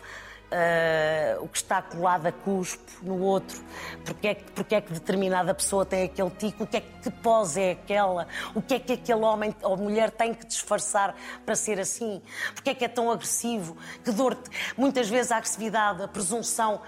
[0.51, 3.63] eh, o que está colado a cuspo no outro,
[4.05, 7.01] porque é, que, porque é que determinada pessoa tem aquele tico, o que é que
[7.01, 11.15] que pose é aquela, o que é que aquele homem ou mulher tem que disfarçar
[11.45, 12.21] para ser assim,
[12.55, 14.37] porque é que é tão agressivo, que dor,
[14.77, 16.81] muitas vezes a agressividade, a presunção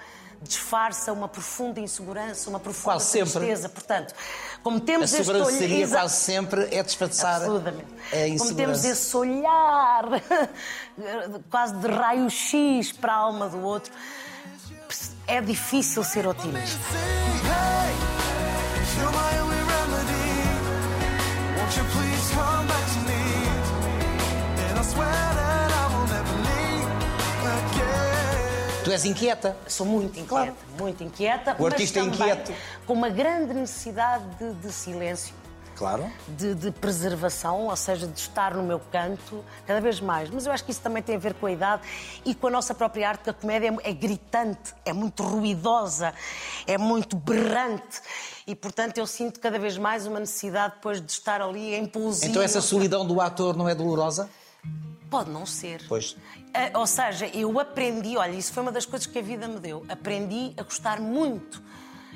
[0.42, 3.32] disfarça uma profunda insegurança, uma profunda Quase sempre.
[3.32, 3.68] tristeza.
[3.68, 4.14] Portanto,
[4.62, 7.86] como A temos este olhar- quase sempre é disfarçar Absolutamente.
[8.12, 10.04] a Como temos esse olhar
[11.50, 13.92] quase de raio-x para a alma do outro,
[15.26, 16.78] é difícil ser otimista.
[28.92, 29.56] Tu és inquieta.
[29.66, 30.54] Sou muito inquieta, Claro.
[30.78, 31.56] muito inquieta.
[31.58, 32.52] O artista é inquieto.
[32.86, 35.34] Com uma grande necessidade de, de silêncio.
[35.74, 36.08] Claro.
[36.28, 40.28] de, de preservação, ou seja, de estar no meu canto cada vez mais.
[40.30, 41.82] Mas eu acho que isso também tem a ver com a idade
[42.24, 46.12] e com a nossa própria arte, que a comédia é, é gritante, é muito ruidosa,
[46.66, 48.00] é muito berrante.
[48.46, 52.30] E, portanto, eu sinto cada vez mais uma necessidade depois de estar ali em pousinho.
[52.30, 54.28] Então essa solidão do ator não é dolorosa?
[55.12, 55.84] Pode não ser.
[55.88, 56.16] Pois.
[56.54, 59.60] Ah, Ou seja, eu aprendi, olha, isso foi uma das coisas que a vida me
[59.60, 59.84] deu.
[59.88, 61.62] Aprendi a gostar muito.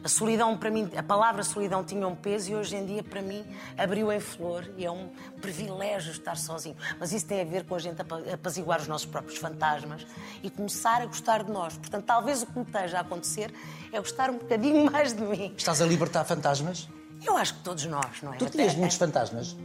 [0.04, 3.20] A solidão, para mim, a palavra solidão tinha um peso e hoje em dia, para
[3.20, 3.44] mim,
[3.76, 5.08] abriu em flor e é um
[5.42, 6.76] privilégio estar sozinho.
[6.98, 10.06] Mas isso tem a ver com a gente apa- apaziguar os nossos próprios fantasmas
[10.42, 11.76] e começar a gostar de nós.
[11.76, 13.52] Portanto, talvez o que me esteja a acontecer
[13.92, 15.52] é gostar um bocadinho mais de mim.
[15.56, 16.88] Estás a libertar fantasmas?
[17.24, 18.36] Eu acho que todos nós, não é?
[18.36, 19.56] Tu tinhas muitos fantasmas?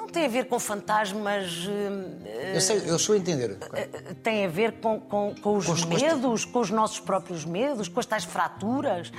[0.00, 1.66] Não tem a ver com fantasmas.
[1.68, 2.20] hum,
[2.54, 3.56] Eu sei, eu estou a entender.
[4.22, 6.98] tem a ver com, com, com os Com os- com os- medos, com os nossos
[7.00, 9.12] próprios medos, com as tais fraturas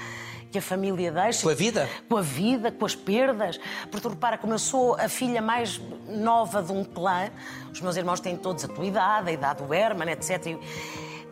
[0.52, 1.44] que a família deixa.
[1.44, 1.88] Com a vida?
[2.10, 3.58] Com a vida, com as perdas.
[3.90, 7.30] Porque repara, como eu sou a filha mais nova de um clã,
[7.72, 10.58] os meus irmãos têm todos a tua idade, a idade do Herman, etc.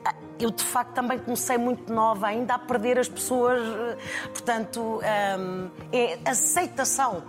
[0.06, 3.60] Ah, Eu, de facto, também comecei muito nova ainda a perder as pessoas.
[3.62, 3.98] eh,
[4.30, 5.02] Portanto,
[5.38, 7.24] hum, é aceitação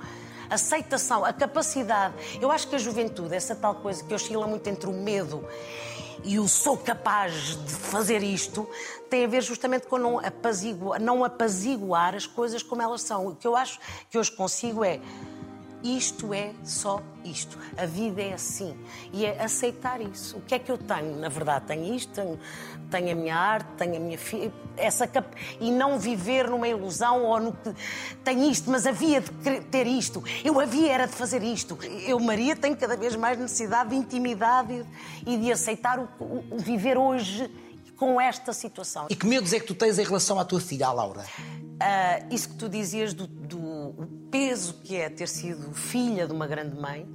[0.50, 2.14] aceitação, a capacidade.
[2.40, 5.46] Eu acho que a juventude, essa tal coisa que oscila muito entre o medo
[6.22, 8.68] e o sou capaz de fazer isto,
[9.08, 13.28] tem a ver justamente com não apaziguar, não apaziguar as coisas como elas são.
[13.28, 13.78] O que eu acho
[14.10, 15.00] que hoje consigo é
[15.82, 17.58] isto é só isto.
[17.76, 18.76] A vida é assim.
[19.12, 20.36] E é aceitar isso.
[20.38, 21.16] O que é que eu tenho?
[21.16, 22.38] Na verdade, tenho isto, tenho,
[22.90, 24.52] tenho a minha arte, tenho a minha filha.
[24.76, 25.26] Essa cap...
[25.60, 27.74] E não viver numa ilusão ou no que.
[28.24, 30.22] Tenho isto, mas havia de ter isto.
[30.44, 31.78] Eu havia era de fazer isto.
[32.06, 34.84] Eu, Maria, tenho cada vez mais necessidade de intimidade
[35.26, 37.50] e de aceitar o, o- o viver hoje
[37.96, 39.06] com esta situação.
[39.10, 41.22] E que medos é que tu tens em relação à tua filha, à Laura?
[41.78, 43.60] Ah, isso que tu dizias do, do
[43.98, 47.07] o peso que é ter sido filha de uma grande mãe,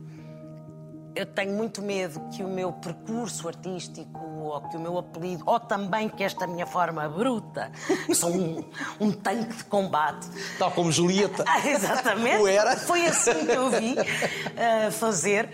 [1.15, 5.59] eu tenho muito medo que o meu percurso artístico, ou que o meu apelido, ou
[5.59, 7.71] também que esta minha forma bruta,
[8.13, 8.63] sou um,
[8.99, 10.27] um tanque de combate.
[10.59, 11.43] Tal como Julieta.
[11.47, 12.41] Ah, exatamente.
[12.43, 12.75] O era.
[12.75, 15.49] Foi assim que eu vi ah, fazer.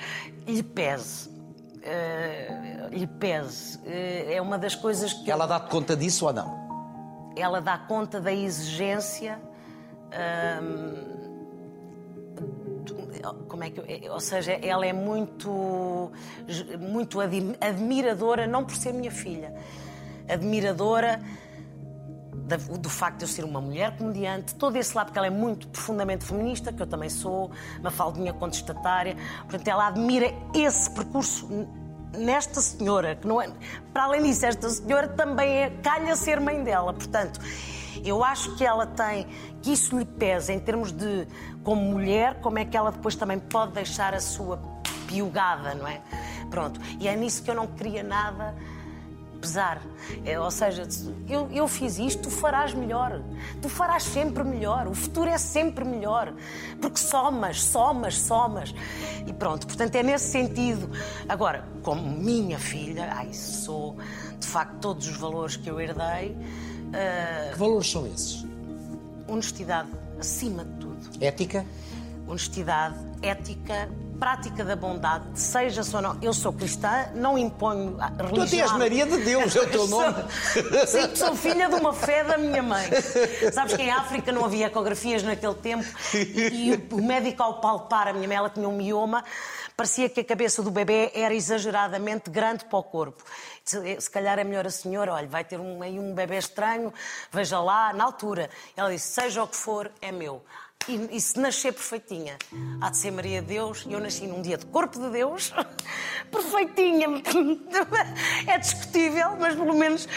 [0.47, 1.29] Lhe pese.
[1.85, 3.79] Ah, lhe pese.
[3.85, 5.29] Ah, é uma das coisas que.
[5.29, 6.59] eu- Ela dá-te conta disso ou não?
[7.37, 9.39] ela dá conta da exigência.
[13.47, 16.11] Como é que eu- ou seja, ela é muito
[16.79, 19.53] muito admi- admiradora não por ser minha filha,
[20.27, 21.19] admiradora
[22.79, 25.69] do facto de eu ser uma mulher comediante, todo esse lado, porque ela é muito
[25.69, 29.15] profundamente feminista, que eu também sou, uma faldinha contestatária.
[29.43, 31.47] Portanto, ela admira esse percurso
[32.17, 33.49] nesta senhora, que não é.
[33.93, 36.93] Para além disso, esta senhora também é calha ser mãe dela.
[36.93, 37.39] Portanto,
[38.03, 39.27] eu acho que ela tem,
[39.61, 41.27] que isso lhe pesa em termos de,
[41.63, 44.57] como mulher, como é que ela depois também pode deixar a sua
[45.07, 46.01] piugada, não é?
[46.49, 46.79] Pronto.
[46.99, 48.55] E é nisso que eu não queria nada
[49.41, 49.81] pesar.
[50.23, 50.87] É, ou seja,
[51.27, 53.21] eu, eu fiz isto, tu farás melhor.
[53.61, 54.87] Tu farás sempre melhor.
[54.87, 56.33] O futuro é sempre melhor.
[56.79, 58.73] Porque somas, somas, somas.
[59.25, 60.89] E pronto, portanto é nesse sentido.
[61.27, 63.97] Agora, como minha filha, ai, sou
[64.39, 66.37] de facto todos os valores que eu herdei,
[66.93, 68.45] ah, Que valores são esses?
[69.27, 70.97] honestidade, acima de tudo.
[71.21, 71.65] Ética?
[72.27, 76.17] honestidade, ética, prática da bondade, seja só não.
[76.21, 78.33] Eu sou cristã, não imponho a religião.
[78.35, 80.15] Tu até és Maria de Deus, é o teu nome.
[80.53, 82.87] Sou- Sim, sou filha de uma fé da minha mãe.
[83.51, 88.07] Sabes que em África não havia ecografias naquele tempo e, e o médico, ao palpar
[88.07, 89.25] a minha mãe, ela tinha um mioma,
[89.75, 93.23] parecia que a cabeça do bebê era exageradamente grande para o corpo.
[93.63, 96.93] Se, calhar é melhor a senhora, olha, vai ter um, aí um bebê estranho,
[97.31, 98.49] veja lá, na altura.
[98.75, 100.43] Ela disse: seja o que for, é meu.
[100.87, 102.37] E, e se nascer perfeitinha,
[102.81, 105.53] há de ser Maria de Deus, e eu nasci num dia de corpo de Deus,
[106.31, 107.07] perfeitinha.
[108.47, 110.07] É discutível, mas pelo menos,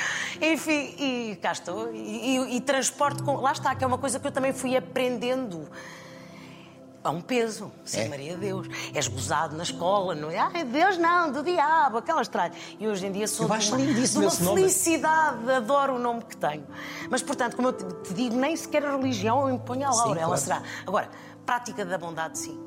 [0.41, 1.93] enfim, e cá estou.
[1.93, 3.37] E, e, e transporte com.
[3.37, 5.69] Lá está, que é uma coisa que eu também fui aprendendo.
[7.05, 8.09] Há um peso, ser É.
[8.09, 8.67] Maria de Deus.
[8.95, 10.39] És gozado na escola, não é?
[10.39, 12.57] Ai, Deus não, do diabo, aquelas tralhas.
[12.81, 14.61] E hoje em dia sou Eu de uma, de uma esse nome.
[14.63, 16.67] felicidade, adoro o nome que tenho.
[17.11, 20.21] Mas, portanto, como eu te digo, nem sequer a religião eu imponho a Sim, Laura,
[20.21, 20.41] ela claro.
[20.41, 20.63] será.
[20.87, 21.11] Agora,
[21.45, 22.59] prática da bondade, sim.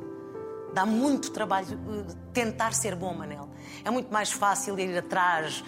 [0.71, 1.67] Dá muito trabalho
[2.07, 3.49] eh, tentar ser bom, Manel.
[3.83, 5.63] É muito mais fácil ir atrás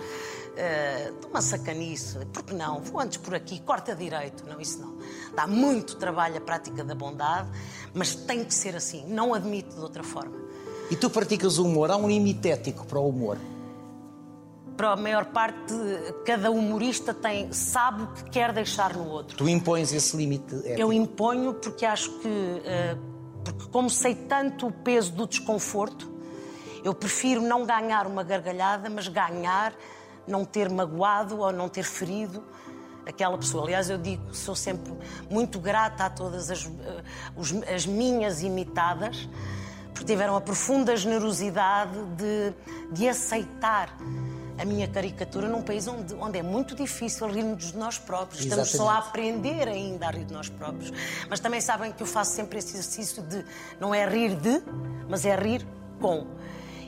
[0.62, 2.18] eh, de uma sacanice.
[2.34, 2.82] Porque não?
[2.82, 4.44] Vou antes por aqui, corta direito.
[4.46, 4.98] Não, isso não.
[5.34, 7.48] Dá muito trabalho a prática da bondade,
[7.94, 9.06] mas tem que ser assim.
[9.08, 10.36] Não admito de outra forma.
[10.92, 13.38] E tu praticas o humor, há um limite ético para o humor.
[14.76, 15.74] Para a maior parte,
[16.26, 19.38] cada humorista tem, sabe o que quer deixar no outro.
[19.38, 20.82] Tu impões esse limite ético.
[20.82, 22.98] Eu imponho porque acho que, eh,
[23.46, 26.12] porque como sei tanto o peso do desconforto,
[26.84, 29.74] eu prefiro não ganhar uma gargalhada, mas ganhar
[30.30, 32.44] não ter magoado ou não ter ferido
[33.06, 33.64] aquela pessoa.
[33.64, 34.94] Aliás, eu digo sou sempre
[35.30, 39.28] muito grata a todas as, eh, as minhas imitadas,
[39.94, 42.54] porque tiveram a profunda generosidade de,
[42.92, 43.98] de aceitar
[44.60, 48.44] a minha caricatura num país onde, onde é muito difícil rirmos de nós próprios.
[48.44, 49.10] Estamos só a Exatamente.
[49.10, 50.92] aprender ainda a rir de nós próprios.
[51.30, 53.46] Mas também sabem que eu faço sempre esse exercício de
[53.80, 54.62] não é rir de,
[55.08, 55.66] mas é rir
[56.02, 56.28] com.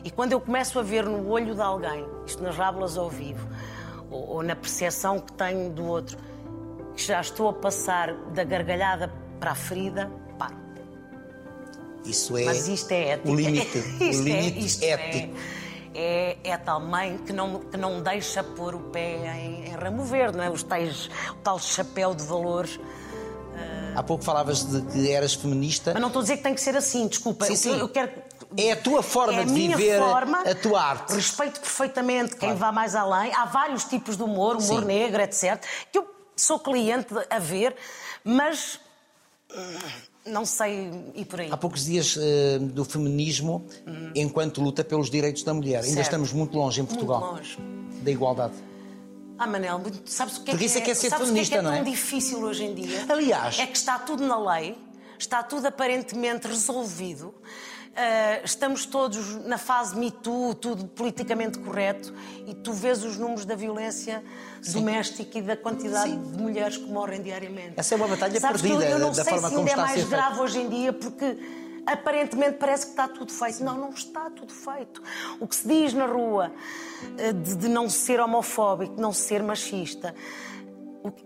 [0.04, 3.48] E quando eu começo a ver no olho de alguém, isto nas rábulas ao vivo,
[4.10, 6.18] ou, ou na percepção que tenho do outro,
[6.96, 10.56] que já estou a passar da gargalhada para a ferida, paro.
[12.06, 13.30] Isso é Mas isto é ético.
[13.32, 15.36] o limite, Isto o é- limite é- ético.
[15.94, 20.06] É, é tal mãe que não, que não deixa pôr o pé em, em ramo
[20.06, 20.50] verde, não é?
[20.50, 22.80] Os tais, o tal chapéu de valores.
[23.94, 25.92] Há pouco falavas de que eras feminista.
[25.92, 27.44] Mas não estou a dizer que tem que ser assim, desculpa.
[27.46, 27.78] Sim, Eu- sim.
[27.80, 28.10] Eu quero.
[28.58, 31.14] É a tua forma É a de viver forma, a tua arte.
[31.14, 32.58] Respeito perfeitamente quem Claro.
[32.58, 33.34] vá mais além.
[33.34, 34.86] Há vários tipos de humor, humor Sim.
[34.88, 35.62] negro, etc.
[35.92, 37.76] Que eu sou cliente a ver,
[38.24, 38.80] mas
[39.56, 39.78] hum,
[40.26, 41.50] não sei ir por aí.
[41.52, 43.66] Há poucos dias eh, do feminismo
[44.16, 45.78] enquanto luta pelos direitos da mulher.
[45.84, 45.88] Ainda.
[45.88, 46.02] Certo.
[46.02, 47.58] estamos muito longe em Portugal Muito longe.
[48.04, 48.54] da igualdade.
[49.38, 51.28] Ah, Manel, sabes o que é Porque que isso é que é ser sabes o
[51.30, 51.84] feminista, que é, que é é?
[51.84, 53.06] tão difícil hoje em dia?
[53.10, 54.78] Aliás- É que está tudo na lei,
[55.18, 57.34] está tudo aparentemente resolvido.
[57.96, 62.14] Ah, estamos todos na fase Me Too, tudo politicamente correto,
[62.48, 64.24] e tu vês os números da violência
[64.74, 66.22] doméstica e da quantidade Sim.
[66.32, 67.74] de mulheres que morrem diariamente.
[67.78, 69.68] Essa é uma batalha Sabes que eu- perdida eu, não da sei forma se como
[69.68, 70.10] ainda é mais feito.
[70.10, 71.38] grave hoje em dia, porque
[71.86, 73.64] aparentemente parece que está tudo feito.
[73.64, 75.02] Não, não está tudo feito.
[75.40, 76.52] O que se diz na rua
[77.18, 80.14] eh, de, de não ser homofóbico, de não ser machista,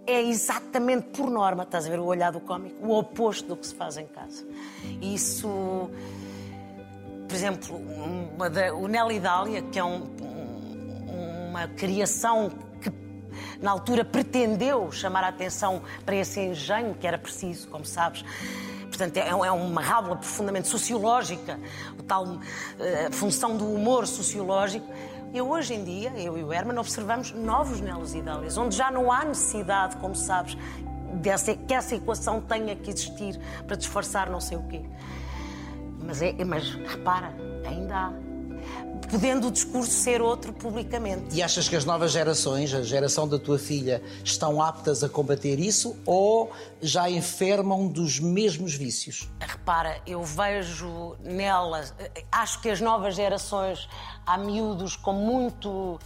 [0.07, 3.67] é exatamente por norma, estás a ver o olhar do cómico, o oposto do que
[3.67, 4.45] se faz em casa.
[5.01, 5.89] Isso,
[7.27, 7.75] por exemplo,
[8.35, 12.91] uma da- o Nelly Dália, que é um- um- uma criação que
[13.61, 18.23] na altura pretendeu chamar a atenção para esse engenho que era preciso, como sabes.
[18.87, 21.59] Portanto, é, é uma rábula profundamente sociológica,
[21.99, 22.25] o tal
[22.79, 24.87] eh, função do humor sociológico.
[25.33, 28.89] E hoje em dia, eu e o Herman, observamos novos Nelos e Dálias, onde já
[28.89, 30.57] não há necessidade, como sabes,
[31.15, 34.81] dessa, que essa equação tenha que existir para disfarçar não sei o quê.
[36.05, 38.25] Mas, é, mas repara, ainda há.
[39.09, 41.35] Podendo o discurso ser outro publicamente.
[41.35, 45.59] E achas que as novas gerações, a geração da tua filha, estão aptas a combater
[45.59, 49.29] isso ou já enfermam dos mesmos vícios?
[49.39, 51.93] Repara, eu vejo nelas,
[52.31, 53.87] acho que as novas gerações,
[54.25, 55.99] há miúdos com muito.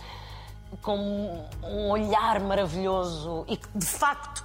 [0.82, 4.44] com um olhar maravilhoso e que, de facto.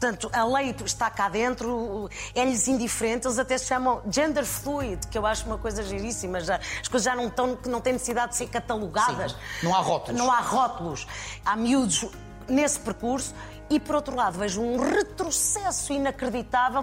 [0.00, 5.18] Portanto, a lei está cá dentro, é-lhes indiferente, eles até se chamam gender fluid, que
[5.18, 6.40] eu acho uma coisa giríssima.
[6.40, 9.32] Já, as coisas já não, estão, não têm necessidade de ser catalogadas.
[9.32, 10.18] Sim, não há rótulos.
[10.18, 11.06] Não há rótulos.
[11.44, 12.06] Há miúdos
[12.48, 13.34] nesse percurso
[13.68, 16.82] e, por outro lado, vejo um retrocesso inacreditável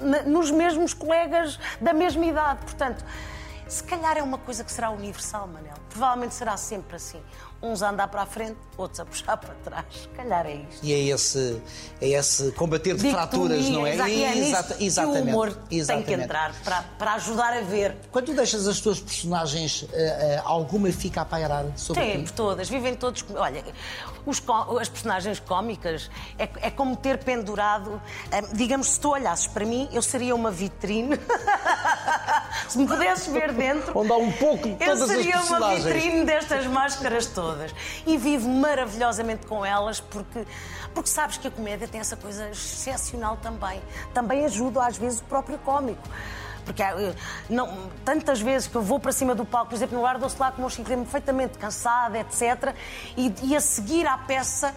[0.00, 2.60] na- nos mesmos colegas da mesma idade.
[2.64, 3.04] Portanto,
[3.66, 5.72] Se calhar é uma coisa que será universal, Manel.
[5.88, 7.20] Provavelmente será sempre assim.
[7.64, 9.86] Uns a andar para a frente, outros a puxar para trás.
[10.02, 10.84] Se calhar é isto.
[10.84, 11.62] E é esse,
[11.98, 13.94] é esse combater de fraturas, não é?
[13.94, 15.20] Exa- é Exata- exatamente.
[15.20, 16.06] o humor tem exatamente.
[16.06, 17.96] que entrar para, para ajudar a ver.
[18.12, 22.32] Quando tu deixas as tuas personagens, eh, eh, alguma fica a pairar sobre Sempre, ti?
[22.34, 23.24] todas, vivem todos.
[23.34, 23.64] Olha,
[24.26, 24.42] os
[24.80, 28.00] as personagens cómicas é, é como ter pendurado.
[28.30, 31.18] eh, digamos, se tu olhasses para mim, eu seria uma vitrine.
[32.68, 33.98] se me pudesses ver dentro.
[33.98, 37.53] Onde há um pouco de Eu todas as seria uma vitrine destas máscaras todas.
[38.06, 40.46] E vivo maravilhosamente com elas porque,
[40.94, 43.80] porque sabes que a comédia tem essa coisa excepcional também.
[44.12, 46.02] Também ajuda, às vezes, o próprio cómico.
[46.64, 47.14] Porque eh,
[47.48, 50.38] não, tantas vezes que eu vou para cima do palco, por exemplo, no ar dou-se
[50.38, 52.74] lá como chico, perfeitamente cansada, etc.
[53.16, 54.74] E, e a seguir à peça,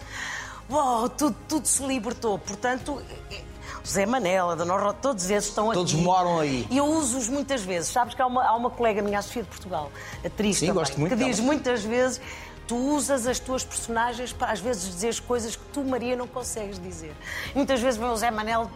[0.70, 2.38] uau, tudo, tudo se libertou.
[2.38, 3.42] Portanto, eh,
[3.82, 6.02] José Manela, Dona Ro, todos esses estão Todos aqui.
[6.02, 6.66] moram aí.
[6.70, 7.90] E eu uso-os muitas vezes.
[7.90, 9.90] Sabes que há uma, há uma colega minha, a Sofia de Portugal,
[10.24, 12.20] atriz Sim, também, gosto muito que diz muitas vezes
[12.68, 16.78] tu usas as tuas personagens para às vezes dizer coisas que tu, Maria, não consegues
[16.78, 17.12] dizer.
[17.54, 18.70] Muitas vezes vem o Zé Manel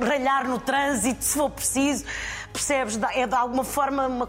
[0.00, 2.04] ralhar no trânsito, se for preciso.
[2.52, 2.98] Percebes?
[3.14, 4.28] É de alguma forma uma,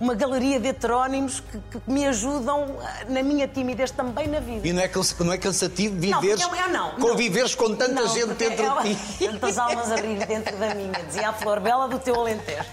[0.00, 4.66] uma galeria de heterónimos que, que me ajudam ah, na minha timidez também na vida.
[4.66, 4.90] E não é,
[5.20, 7.10] não é cansativo Não, viveres, porque eu- eu não, não.
[7.10, 9.28] conviveres com tanta Não, gente dentro de ti?
[9.28, 12.64] Tantas almas a rir dentro da minha, dizia a Flor Bela do teu Alentejo.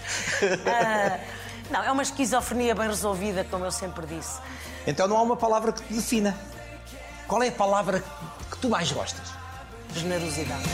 [0.66, 1.18] Ah,
[1.70, 4.40] não, é uma esquizofrenia bem resolvida, como eu sempre disse.
[4.86, 6.36] Então não há uma palavra que te defina.
[7.26, 8.02] Qual é a palavra
[8.50, 9.28] que tu mais gostas?
[9.94, 10.64] Generosidade.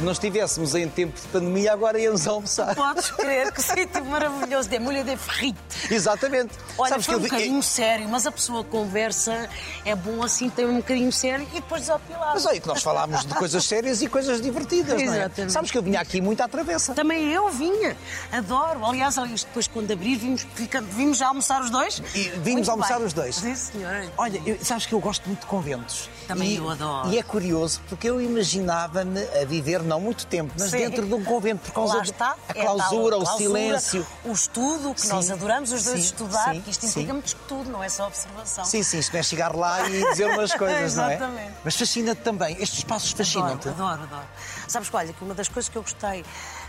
[0.00, 2.74] Se não estivéssemos em tempo de pandemia, agora íamos almoçar.
[2.74, 5.60] Podes crer que sítio maravilhoso, de molho de ferrito.
[5.90, 6.54] Exatamente.
[6.78, 9.46] Olha, Sabes foi um que eu vi- bocadinho sério, mas a pessoa conversa,
[9.84, 12.30] é bom assim, tem um bocadinho sério e depois desopilar.
[12.32, 15.18] Mas olha que nós falámos de coisas sérias e coisas divertidas, não é?
[15.18, 15.52] Exatamente.
[15.52, 16.94] Sabes que eu vinha aqui muito à travessa.
[16.94, 17.94] Também eu vinha,
[18.32, 18.86] adoro.
[18.86, 20.46] Aliás, depois quando abrir, vimos,
[20.92, 22.02] vimos já almoçar os dois.
[22.14, 23.06] E vimos Muito almoçar bem.
[23.06, 23.36] os dois.
[23.36, 24.10] Sim, senhora.
[24.16, 26.08] Olha, eu- sabes que eu gosto muito de conventos.
[26.26, 27.10] Também e, eu adoro.
[27.10, 30.78] E é curioso, porque eu imaginava-me a viver não muito tempo, mas Sim.
[30.78, 34.06] dentro de um convento, por causa Lá está, a é tal clausura, o clausura, silêncio.
[34.24, 37.70] O estudo, que Sim, nós adoramos os dois sim, estudar, que isto implica muito estudo,
[37.70, 38.64] não é só observação.
[38.64, 41.14] Sim, sim, isto não é chegar lá e dizer umas coisas, não é?
[41.16, 41.54] Exatamente.
[41.64, 42.52] Mas fascina-te também.
[42.60, 43.68] Estes espaços fascinam-te.
[43.68, 44.28] Adoro, adoro, adoro.
[44.68, 46.24] Sabes que, olha, que uma das coisas que eu gostei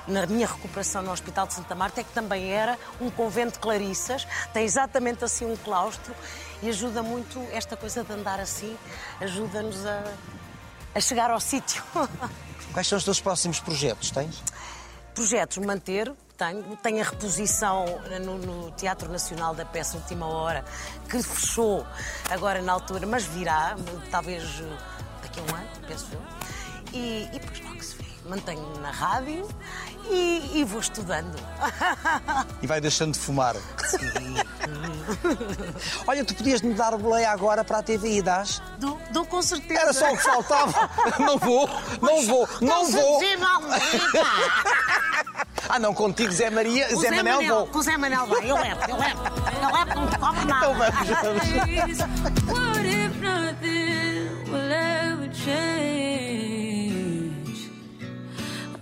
[0.08, 3.60] na minha recuperação no Hospital de Santa Marta é que também era um convento de
[3.60, 6.14] clarissas, tem exatamente assim um claustro
[6.64, 8.76] e ajuda muito esta coisa de andar assim,
[9.20, 10.04] ajuda-nos a,
[10.96, 11.84] a chegar ao sítio.
[12.74, 14.12] Quais são os teus próximos projetos?
[14.12, 14.42] Tens?
[15.14, 17.86] Projetos manter, tenho, tenho a reposição
[18.24, 20.64] no, no Teatro Nacional da peça Última Hora,
[21.10, 21.86] que fechou
[22.30, 23.76] agora na altura, mas virá,
[24.10, 24.44] talvez
[25.22, 26.22] daqui a um ano, penso eu.
[26.94, 29.46] E, e logo se vê mantenho na rádio
[30.10, 31.38] e, e, vou estudando.
[32.62, 33.56] E vai deixando de fumar.
[33.56, 34.36] Sim.
[36.08, 38.62] Olha, tu podias me dar boleia agora para a TV e das?
[38.80, 39.82] Dou, dou com certeza.
[39.82, 40.90] Era só o que faltava.
[41.20, 41.68] Não vou,
[42.02, 43.22] não Mas, vou, não vou.
[43.24, 43.36] É,
[45.68, 47.68] ah, não, contigo Zé Maria, o Zé, Zé Manel, Manel vou.
[47.68, 49.22] Com o Zé Manel vai, eu levo, eu levo.
[49.62, 50.68] Eu levo, não te cobro nada.
[50.68, 52.22] Então vamos, vamos.
[52.48, 56.51] What if nothing will ever change?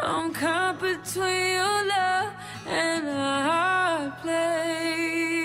[0.02, 2.34] I'm caught between your love
[2.66, 5.39] and a hard place.